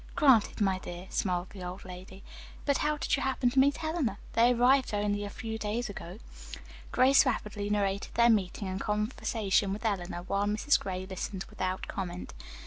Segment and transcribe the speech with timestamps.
[0.15, 2.23] "Granted, my dear," smiled the old lady.
[2.65, 4.17] "But how did you happen to meet Eleanor?
[4.33, 6.17] They arrived only a few days ago."
[6.91, 10.79] Grace rapidly narrated their meeting and conversation with Eleanor, while Mrs.
[10.79, 12.33] Gray listened without comment.